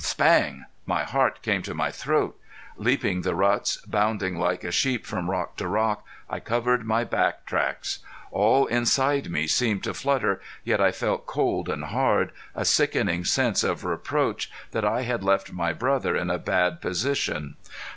[0.03, 0.65] Spang!
[0.87, 2.35] My heart came to my throat.
[2.75, 7.45] Leaping the ruts, bounding like a sheep from rock to rock, I covered my back
[7.45, 7.99] tracks.
[8.31, 13.63] All inside me seemed to flutter, yet I felt cold and hard a sickening sense
[13.63, 17.55] of reproach that I had left my brother in a bad position.